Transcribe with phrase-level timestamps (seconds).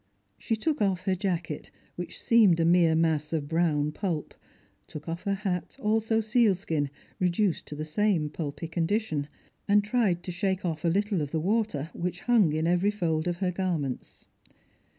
[0.39, 4.33] She took off her jacket, which seemed a mere mass of brown pulp;
[4.87, 6.89] took off her hat, also sealskin,
[7.19, 9.27] reduced to the same pulpy condition;
[9.67, 13.27] and tried to shake off a little of the water which hung in every fold
[13.27, 14.27] of her garments.